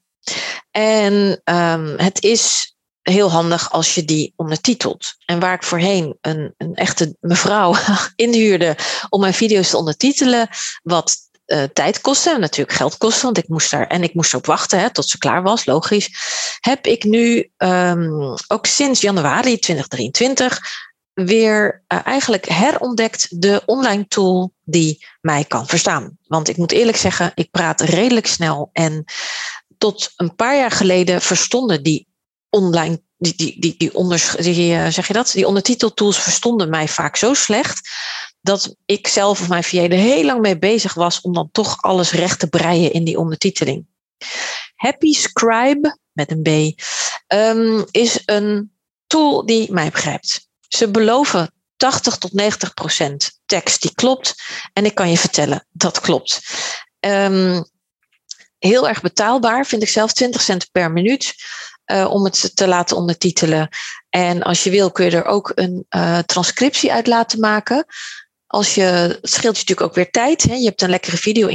En 0.70 1.40
um, 1.44 1.94
het 1.98 2.22
is 2.22 2.75
heel 3.10 3.30
handig 3.30 3.72
als 3.72 3.94
je 3.94 4.04
die 4.04 4.32
ondertitelt. 4.36 5.14
En 5.24 5.40
waar 5.40 5.54
ik 5.54 5.62
voorheen 5.62 6.16
een, 6.20 6.54
een 6.56 6.74
echte 6.74 7.16
mevrouw 7.20 7.74
inhuurde 8.16 8.76
om 9.08 9.20
mijn 9.20 9.34
video's 9.34 9.70
te 9.70 9.76
ondertitelen, 9.76 10.48
wat 10.82 11.16
uh, 11.46 11.62
tijd 11.62 12.00
kostte 12.00 12.30
en 12.30 12.40
natuurlijk 12.40 12.76
geld 12.76 12.96
kostte, 12.96 13.24
want 13.24 13.38
ik 13.38 13.48
moest 13.48 13.70
daar 13.70 13.86
en 13.86 14.02
ik 14.02 14.14
moest 14.14 14.32
erop 14.32 14.46
wachten 14.46 14.80
hè, 14.80 14.92
tot 14.92 15.08
ze 15.08 15.18
klaar 15.18 15.42
was, 15.42 15.66
logisch. 15.66 16.10
Heb 16.60 16.86
ik 16.86 17.04
nu 17.04 17.50
um, 17.56 18.34
ook 18.46 18.66
sinds 18.66 19.00
januari 19.00 19.58
2023 19.58 20.60
weer 21.12 21.84
uh, 21.88 21.98
eigenlijk 22.04 22.48
herontdekt 22.48 23.40
de 23.40 23.62
online 23.66 24.06
tool 24.08 24.52
die 24.64 25.06
mij 25.20 25.44
kan 25.44 25.66
verstaan. 25.66 26.18
Want 26.26 26.48
ik 26.48 26.56
moet 26.56 26.72
eerlijk 26.72 26.96
zeggen, 26.96 27.32
ik 27.34 27.50
praat 27.50 27.80
redelijk 27.80 28.26
snel 28.26 28.70
en 28.72 29.04
tot 29.78 30.12
een 30.16 30.34
paar 30.34 30.56
jaar 30.56 30.70
geleden 30.70 31.22
verstonden 31.22 31.82
die 31.82 32.06
online, 32.56 33.02
die, 33.16 33.34
die, 33.36 33.60
die, 33.60 33.74
die, 33.76 33.94
onder, 33.94 34.34
die, 34.38 34.72
uh, 34.72 34.86
zeg 34.88 35.06
je 35.06 35.12
dat? 35.12 35.30
die 35.32 35.46
ondertiteltools 35.46 36.18
verstonden 36.18 36.70
mij 36.70 36.88
vaak 36.88 37.16
zo 37.16 37.34
slecht 37.34 37.88
dat 38.40 38.76
ik 38.84 39.06
zelf 39.06 39.40
of 39.40 39.48
mijn 39.48 39.64
VA 39.64 39.82
er 39.82 39.90
heel 39.90 40.24
lang 40.24 40.40
mee 40.40 40.58
bezig 40.58 40.94
was 40.94 41.20
om 41.20 41.32
dan 41.32 41.48
toch 41.52 41.82
alles 41.82 42.12
recht 42.12 42.38
te 42.38 42.46
breien 42.46 42.92
in 42.92 43.04
die 43.04 43.18
ondertiteling. 43.18 43.86
Happy 44.74 45.12
Scribe 45.12 45.98
met 46.12 46.30
een 46.30 46.42
B 46.42 46.80
um, 47.34 47.84
is 47.90 48.20
een 48.24 48.72
tool 49.06 49.46
die 49.46 49.72
mij 49.72 49.90
begrijpt. 49.90 50.48
Ze 50.68 50.90
beloven 50.90 51.50
80 51.76 52.16
tot 52.16 52.32
90 52.32 52.74
procent 52.74 53.38
tekst 53.46 53.82
die 53.82 53.94
klopt. 53.94 54.34
En 54.72 54.84
ik 54.84 54.94
kan 54.94 55.10
je 55.10 55.18
vertellen, 55.18 55.66
dat 55.70 56.00
klopt. 56.00 56.40
Um, 57.00 57.64
heel 58.58 58.88
erg 58.88 59.00
betaalbaar, 59.00 59.66
vind 59.66 59.82
ik 59.82 59.88
zelf 59.88 60.12
20 60.12 60.40
cent 60.40 60.68
per 60.72 60.92
minuut. 60.92 61.34
Uh, 61.86 62.10
om 62.10 62.24
het 62.24 62.56
te 62.56 62.68
laten 62.68 62.96
ondertitelen. 62.96 63.68
En 64.08 64.42
als 64.42 64.64
je 64.64 64.70
wil, 64.70 64.90
kun 64.90 65.04
je 65.04 65.10
er 65.10 65.24
ook 65.24 65.52
een 65.54 65.86
uh, 65.90 66.18
transcriptie 66.18 66.92
uit 66.92 67.06
laten 67.06 67.40
maken. 67.40 67.86
Als 68.46 68.74
je, 68.74 68.82
het 68.82 69.18
scheelt 69.22 69.56
je 69.56 69.60
natuurlijk 69.60 69.80
ook 69.80 69.94
weer 69.94 70.10
tijd. 70.10 70.42
Hè? 70.42 70.54
Je 70.54 70.64
hebt 70.64 70.82
een 70.82 70.90
lekkere 70.90 71.16
video 71.16 71.46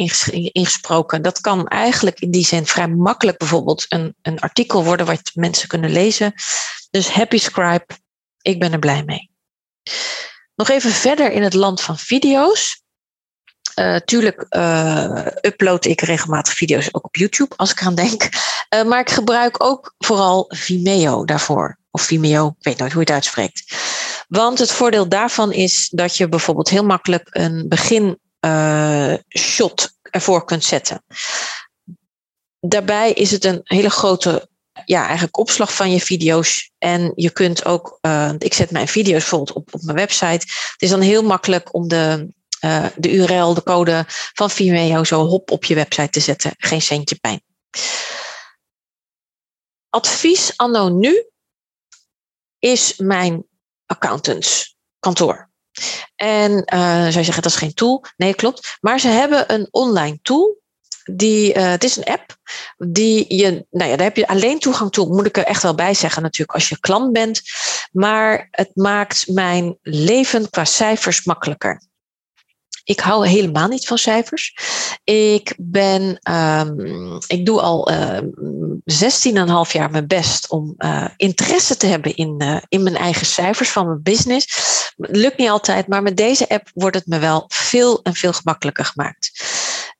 ingesproken. 0.52 1.22
Dat 1.22 1.42
kan 1.42 1.68
eigenlijk 1.68 2.20
in 2.20 2.32
die 2.32 2.46
zin 2.46 2.66
vrij 2.66 2.88
makkelijk 2.88 3.38
bijvoorbeeld 3.38 3.86
een, 3.90 4.16
een 4.22 4.40
artikel 4.40 4.84
worden 4.84 5.06
wat 5.06 5.32
mensen 5.34 5.68
kunnen 5.68 5.92
lezen. 5.92 6.34
Dus 6.90 7.10
Happy 7.10 7.38
Scribe, 7.38 7.86
ik 8.42 8.60
ben 8.60 8.72
er 8.72 8.80
blij 8.80 9.04
mee. 9.04 9.32
Nog 10.56 10.70
even 10.70 10.92
verder 10.92 11.32
in 11.32 11.44
het 11.44 11.54
land 11.54 11.82
van 11.82 11.98
video's. 11.98 12.84
Uh, 13.82 13.96
tuurlijk 13.96 14.46
uh, 14.50 15.26
upload 15.42 15.86
ik 15.86 16.02
regelmatig 16.02 16.54
video's 16.54 16.90
ook 16.92 17.06
op 17.06 17.16
YouTube, 17.16 17.56
als 17.56 17.72
ik 17.72 17.80
eraan 17.80 17.96
denk. 17.96 18.30
Uh, 18.76 18.84
maar 18.84 19.00
ik 19.00 19.10
gebruik 19.10 19.64
ook 19.64 19.96
vooral 19.98 20.46
Vimeo 20.48 21.26
daarvoor. 21.26 21.78
Of 21.92 22.02
Vimeo, 22.02 22.48
ik 22.48 22.64
weet 22.64 22.78
nooit 22.78 22.92
hoe 22.92 23.02
je 23.02 23.08
het 23.08 23.16
uitspreekt. 23.16 23.76
Want 24.28 24.60
het 24.60 24.72
voordeel 24.72 25.10
daarvan 25.10 25.52
is 25.52 25.90
dat 25.90 26.18
je 26.18 26.30
bijvoorbeeld 26.30 26.70
heel 26.70 26.84
makkelijk 26.86 27.28
een 27.32 27.66
begin 27.68 28.20
shot 29.38 29.98
ervoor 30.02 30.46
kunt 30.46 30.64
zetten. 30.64 31.04
Daarbij 32.60 33.12
is 33.12 33.32
het 33.32 33.46
een 33.46 33.62
hele 33.64 33.90
grote 33.90 34.50
ja, 34.86 35.06
eigenlijk 35.06 35.38
opslag 35.38 35.74
van 35.76 35.92
je 35.92 36.00
video's. 36.00 36.72
En 36.78 37.12
je 37.16 37.30
kunt 37.30 37.66
ook, 37.66 38.00
ik 38.38 38.54
zet 38.54 38.72
mijn 38.72 38.88
video's 38.88 39.20
bijvoorbeeld 39.20 39.54
op, 39.54 39.74
op 39.74 39.82
mijn 39.82 39.98
website. 39.98 40.46
Het 40.72 40.76
is 40.78 40.90
dan 40.90 41.02
heel 41.02 41.24
makkelijk 41.24 41.74
om 41.74 41.88
de 41.88 42.34
uh, 42.66 42.86
de 42.96 43.12
URL, 43.12 43.54
de 43.54 43.64
code 43.64 44.06
van 44.08 44.50
Vimeo 44.50 45.04
zo 45.04 45.26
hop 45.26 45.52
op 45.52 45.66
je 45.66 45.76
website 45.76 46.10
te 46.10 46.20
zetten. 46.20 46.54
Geen 46.58 46.82
centje 46.82 47.16
pijn. 47.16 47.42
Advies 49.90 50.58
anno 50.58 50.90
nu 50.90 51.26
is 52.60 52.98
mijn 52.98 53.46
accountantskantoor. 53.86 55.50
En 56.16 56.52
uh, 56.74 57.06
je 57.06 57.12
zeggen, 57.12 57.44
dat 57.44 57.52
is 57.52 57.58
geen 57.58 57.74
tool. 57.74 58.06
Nee, 58.18 58.34
klopt. 58.34 58.78
Maar 58.82 59.00
ze 59.00 59.08
hebben 59.08 59.54
een 59.54 59.68
online 59.72 60.20
tool. 60.22 60.60
Die, 61.04 61.56
uh, 61.56 61.70
het 61.70 61.84
is 61.84 61.96
een 61.96 62.04
app 62.04 62.36
die 62.78 63.36
je, 63.36 63.66
nou 63.70 63.90
ja, 63.90 63.96
daar 63.96 64.06
heb 64.06 64.18
je 64.18 64.28
alleen 64.28 64.60
toegang 64.60 64.92
toe, 64.92 65.08
moet 65.08 65.26
ik 65.26 65.38
er 65.38 65.44
echt 65.44 65.64
wel 65.64 65.76
bij 65.76 65.94
zeggen 65.94 66.22
natuurlijk 66.22 66.52
als 66.52 66.70
je 66.70 66.80
klant 66.80 67.12
bent. 67.12 67.42
Maar 67.92 68.48
het 68.52 68.72
maakt 68.74 69.28
mijn 69.28 69.78
leven 69.82 70.50
qua 70.50 70.66
cijfers 70.66 71.24
makkelijker. 71.24 71.82
Ik 72.84 73.00
hou 73.00 73.28
helemaal 73.28 73.68
niet 73.68 73.88
van 73.88 73.98
cijfers. 73.98 74.54
Ik 75.04 75.54
ben, 75.58 76.20
um, 76.32 77.20
ik 77.28 77.46
doe 77.46 77.62
al 77.62 77.92
uh, 77.92 78.18
ehm, 78.18 78.26
16,5 79.68 79.72
jaar 79.72 79.92
mijn 79.92 80.08
best 80.08 80.50
om 80.50 80.76
uh, 80.78 81.06
interesse 81.18 81.78
te 81.78 81.86
hebben 81.86 82.16
in, 82.16 82.36
uh, 82.44 82.58
in 82.68 82.84
mijn 82.84 82.96
eigen 82.96 83.26
cijfers 83.26 83.70
van 83.70 83.86
mijn 83.86 84.02
business. 84.04 84.48
Lukt 84.98 85.38
niet 85.38 85.50
altijd, 85.50 85.88
maar 85.88 86.02
met 86.02 86.18
deze 86.18 86.50
app 86.50 86.70
wordt 86.74 86.96
het 86.96 87.08
me 87.08 87.20
wel 87.20 87.46
veel 87.48 88.00
en 88.04 88.14
veel 88.14 88.34
gemakkelijker 88.34 88.86
gemaakt. 88.86 89.32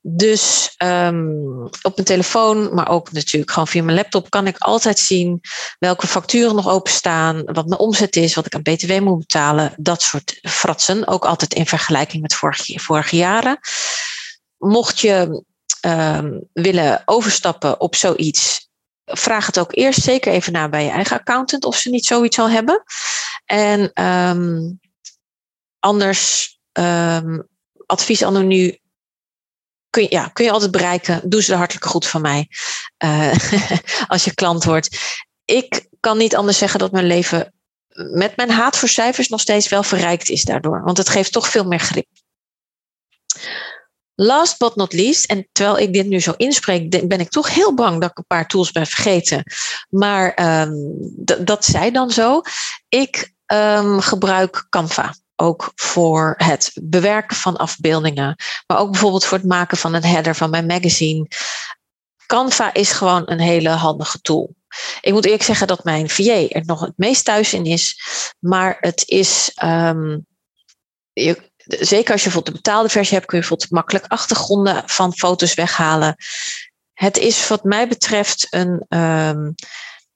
Dus 0.04 0.74
um, 0.78 1.62
op 1.82 1.92
mijn 1.94 2.06
telefoon, 2.06 2.74
maar 2.74 2.88
ook 2.88 3.12
natuurlijk 3.12 3.52
gewoon 3.52 3.68
via 3.68 3.82
mijn 3.82 3.96
laptop, 3.96 4.30
kan 4.30 4.46
ik 4.46 4.58
altijd 4.58 4.98
zien 4.98 5.40
welke 5.78 6.06
facturen 6.06 6.54
nog 6.54 6.68
openstaan, 6.68 7.44
wat 7.44 7.66
mijn 7.66 7.80
omzet 7.80 8.16
is, 8.16 8.34
wat 8.34 8.46
ik 8.46 8.54
aan 8.54 8.62
BTW 8.62 9.00
moet 9.00 9.18
betalen, 9.18 9.74
dat 9.76 10.02
soort 10.02 10.38
fratsen. 10.42 11.06
Ook 11.06 11.24
altijd 11.24 11.54
in 11.54 11.66
vergelijking 11.66 12.22
met 12.22 12.34
vorige, 12.34 13.16
jaren. 13.16 13.58
Mocht 14.58 15.00
je 15.00 15.44
um, 15.86 16.48
willen 16.52 17.02
overstappen 17.04 17.80
op 17.80 17.94
zoiets, 17.94 18.68
vraag 19.04 19.46
het 19.46 19.58
ook 19.58 19.76
eerst 19.76 20.02
zeker 20.02 20.32
even 20.32 20.52
na 20.52 20.68
bij 20.68 20.84
je 20.84 20.90
eigen 20.90 21.18
accountant 21.18 21.64
of 21.64 21.76
ze 21.76 21.90
niet 21.90 22.06
zoiets 22.06 22.38
al 22.38 22.50
hebben. 22.50 22.82
En 23.44 24.04
um, 24.04 24.80
anders 25.78 26.50
advies 27.86 28.22
anno 28.22 28.40
nu 28.40 28.80
kun 29.92 30.02
je, 30.02 30.08
ja, 30.10 30.28
kun 30.28 30.44
je 30.44 30.50
altijd 30.50 30.70
bereiken. 30.70 31.20
Doe 31.24 31.42
ze 31.42 31.50
de 31.50 31.56
hartelijke 31.56 31.88
goed 31.88 32.06
van 32.06 32.20
mij 32.20 32.48
uh, 33.04 33.34
als 34.12 34.24
je 34.24 34.34
klant 34.34 34.64
wordt. 34.64 34.98
Ik 35.44 35.88
kan 36.00 36.18
niet 36.18 36.36
anders 36.36 36.58
zeggen 36.58 36.78
dat 36.78 36.92
mijn 36.92 37.06
leven 37.06 37.54
met 37.94 38.36
mijn 38.36 38.50
haat 38.50 38.76
voor 38.76 38.88
cijfers 38.88 39.28
nog 39.28 39.40
steeds 39.40 39.68
wel 39.68 39.82
verrijkt 39.82 40.28
is 40.28 40.42
daardoor. 40.42 40.82
Want 40.84 40.98
het 40.98 41.08
geeft 41.08 41.32
toch 41.32 41.48
veel 41.48 41.64
meer 41.64 41.80
grip. 41.80 42.06
Last 44.14 44.58
but 44.58 44.76
not 44.76 44.92
least, 44.92 45.24
en 45.24 45.48
terwijl 45.52 45.78
ik 45.78 45.92
dit 45.92 46.06
nu 46.06 46.20
zo 46.20 46.32
inspreek, 46.36 47.08
ben 47.08 47.20
ik 47.20 47.30
toch 47.30 47.54
heel 47.54 47.74
bang 47.74 48.00
dat 48.00 48.10
ik 48.10 48.18
een 48.18 48.26
paar 48.26 48.48
tools 48.48 48.72
ben 48.72 48.86
vergeten. 48.86 49.42
Maar 49.88 50.60
um, 50.60 50.98
dat 51.38 51.64
zij 51.64 51.90
dan 51.90 52.10
zo. 52.10 52.40
Ik 52.88 53.32
um, 53.46 54.00
gebruik 54.00 54.66
Canva 54.68 55.14
ook 55.36 55.72
voor 55.74 56.34
het 56.36 56.70
bewerken 56.82 57.36
van 57.36 57.56
afbeeldingen, 57.56 58.36
maar 58.66 58.78
ook 58.78 58.90
bijvoorbeeld 58.90 59.24
voor 59.24 59.38
het 59.38 59.46
maken 59.46 59.76
van 59.76 59.94
een 59.94 60.04
header 60.04 60.34
van 60.34 60.50
mijn 60.50 60.66
magazine. 60.66 61.28
Canva 62.26 62.74
is 62.74 62.92
gewoon 62.92 63.22
een 63.24 63.40
hele 63.40 63.68
handige 63.68 64.20
tool. 64.20 64.54
Ik 65.00 65.12
moet 65.12 65.24
eerlijk 65.24 65.42
zeggen 65.42 65.66
dat 65.66 65.84
mijn 65.84 66.08
VA 66.08 66.48
er 66.48 66.64
nog 66.64 66.80
het 66.80 66.96
meest 66.96 67.24
thuis 67.24 67.52
in 67.52 67.64
is, 67.64 68.00
maar 68.38 68.76
het 68.80 69.02
is. 69.06 69.52
Je, 71.12 71.50
zeker 71.64 72.12
als 72.12 72.22
je 72.22 72.28
bijvoorbeeld 72.28 72.46
de 72.46 72.62
betaalde 72.62 72.88
versie 72.88 73.14
hebt, 73.14 73.26
kun 73.26 73.38
je 73.38 73.44
bijvoorbeeld 73.48 73.70
makkelijk 73.70 74.06
achtergronden 74.06 74.82
van 74.86 75.14
foto's 75.14 75.54
weghalen. 75.54 76.16
Het 76.92 77.16
is 77.16 77.48
wat 77.48 77.64
mij 77.64 77.88
betreft 77.88 78.46
een. 78.50 78.84
Um, 78.88 79.54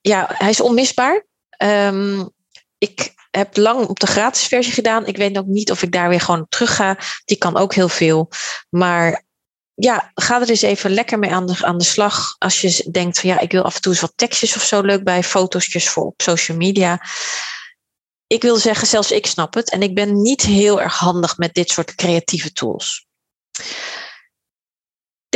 ja, 0.01 0.29
hij 0.33 0.49
is 0.49 0.61
onmisbaar. 0.61 1.25
Um, 1.57 2.29
ik 2.77 3.13
heb 3.31 3.57
lang 3.57 3.87
op 3.87 3.99
de 3.99 4.07
gratis 4.07 4.47
versie 4.47 4.73
gedaan. 4.73 5.05
Ik 5.05 5.17
weet 5.17 5.37
ook 5.37 5.45
niet 5.45 5.71
of 5.71 5.81
ik 5.81 5.91
daar 5.91 6.09
weer 6.09 6.21
gewoon 6.21 6.45
terug 6.49 6.75
ga. 6.75 6.97
Die 7.25 7.37
kan 7.37 7.57
ook 7.57 7.73
heel 7.73 7.89
veel. 7.89 8.29
Maar 8.69 9.25
ja, 9.73 10.11
ga 10.13 10.41
er 10.41 10.49
eens 10.49 10.61
even 10.61 10.91
lekker 10.91 11.19
mee 11.19 11.31
aan 11.31 11.45
de, 11.45 11.65
aan 11.65 11.77
de 11.77 11.83
slag. 11.83 12.35
Als 12.37 12.61
je 12.61 12.87
denkt 12.91 13.19
van 13.19 13.29
ja, 13.29 13.39
ik 13.39 13.51
wil 13.51 13.63
af 13.63 13.75
en 13.75 13.81
toe 13.81 13.91
eens 13.91 14.01
wat 14.01 14.13
tekstjes 14.15 14.55
of 14.55 14.63
zo 14.63 14.81
leuk 14.81 15.03
bij, 15.03 15.23
fotootjes 15.23 15.89
voor 15.89 16.05
op 16.05 16.21
social 16.21 16.57
media. 16.57 17.01
Ik 18.27 18.41
wil 18.41 18.55
zeggen, 18.55 18.87
zelfs 18.87 19.11
ik 19.11 19.25
snap 19.25 19.53
het. 19.53 19.69
En 19.69 19.81
ik 19.81 19.95
ben 19.95 20.21
niet 20.21 20.41
heel 20.41 20.81
erg 20.81 20.97
handig 20.97 21.37
met 21.37 21.53
dit 21.53 21.69
soort 21.69 21.95
creatieve 21.95 22.51
tools. 22.51 23.05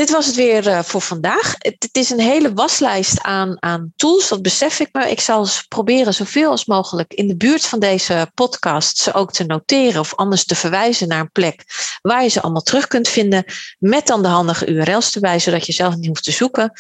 Dit 0.02 0.10
was 0.10 0.26
het 0.26 0.36
weer 0.36 0.68
uh, 0.68 0.80
voor 0.84 1.02
vandaag. 1.02 1.56
Het, 1.58 1.90
is 1.92 2.10
een 2.10 2.20
hele 2.20 2.54
waslijst 2.54 3.22
aan, 3.22 3.58
aan 3.60 3.94
tools, 3.96 4.30
dat 4.30 4.42
besef 4.42 4.80
ik 4.80 4.90
me. 4.92 5.12
Ik 5.12 5.20
zal 5.20 5.48
proberen 5.68 6.14
zoveel 6.14 6.50
als 6.50 6.66
mogelijk 6.66 7.14
in 7.14 7.28
de 7.28 7.36
buurt 7.36 7.66
van 7.66 7.80
deze 7.80 8.32
podcast 8.34 8.98
ze 8.98 9.14
ook 9.14 9.32
te 9.32 9.44
noteren 9.44 10.00
of 10.00 10.16
anders 10.16 10.46
te 10.46 10.56
verwijzen 10.56 11.08
naar 11.08 11.20
een 11.20 11.32
plek 11.32 11.64
waar 12.02 12.24
je 12.24 12.30
ze 12.30 12.42
allemaal 12.42 12.62
terug 12.62 12.88
kunt 12.88 13.08
vinden. 13.08 13.46
Met 13.80 14.08
dan 14.08 14.22
de 14.22 14.28
handige 14.28 14.68
URL's 14.68 15.16
erbij, 15.16 15.40
zodat 15.40 15.66
je 15.66 15.74
zelf 15.74 15.96
niet 15.96 16.08
hoeft 16.08 16.24
te 16.24 16.32
zoeken. 16.32 16.72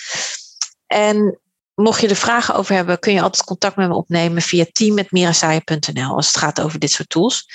En 0.87 1.39
mocht 1.75 2.01
je 2.01 2.07
er 2.07 2.15
vragen 2.15 2.55
over 2.55 2.75
hebben, 2.75 2.99
kun 2.99 3.13
je 3.13 3.21
altijd 3.21 3.43
contact 3.43 3.75
met 3.75 3.87
me 3.87 3.95
opnemen 3.95 4.41
via 4.41 4.65
team.mirasaya.nl 4.71 6.15
als 6.15 6.27
het 6.27 6.37
gaat 6.37 6.61
over 6.61 6.79
dit 6.79 6.91
soort 6.91 7.09
tools. 7.09 7.45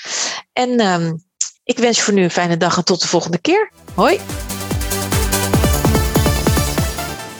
En 0.53 0.85
um, 0.85 1.23
ik 1.63 1.77
wens 1.77 1.97
je 1.97 2.03
voor 2.03 2.13
nu 2.13 2.23
een 2.23 2.31
fijne 2.31 2.57
dag 2.57 2.77
en 2.77 2.85
tot 2.85 3.01
de 3.01 3.07
volgende 3.07 3.37
keer. 3.37 3.71
Hoi! 3.93 4.19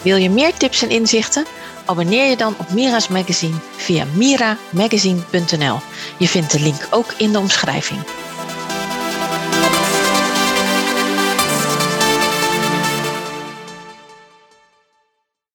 Wil 0.02 0.16
je 0.16 0.30
meer 0.30 0.54
tips 0.54 0.82
en 0.82 0.90
inzichten? 0.90 1.44
Abonneer 1.84 2.30
je 2.30 2.36
dan 2.36 2.54
op 2.58 2.70
Mira's 2.70 3.08
Magazine 3.08 3.56
via 3.76 4.04
miramagazine.nl. 4.14 5.78
Je 6.18 6.28
vindt 6.28 6.52
de 6.52 6.60
link 6.60 6.86
ook 6.90 7.14
in 7.16 7.32
de 7.32 7.38
omschrijving. 7.38 8.00